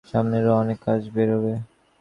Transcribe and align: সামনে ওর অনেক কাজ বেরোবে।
সামনে 0.09 0.37
ওর 0.41 0.47
অনেক 0.61 0.77
কাজ 0.85 1.01
বেরোবে। 1.15 1.53